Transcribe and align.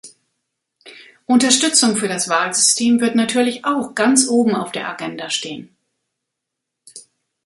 Unterstützung 1.27 1.95
für 1.95 2.07
das 2.07 2.27
Wahlsystem 2.27 3.01
wird 3.01 3.13
natürlich 3.15 3.65
auch 3.65 3.93
ganz 3.93 4.27
oben 4.27 4.55
auf 4.55 4.71
der 4.71 4.89
Agenda 4.89 5.29
stehen. 5.29 5.75